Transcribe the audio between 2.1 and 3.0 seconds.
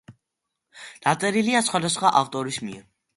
ავტორის მიერ.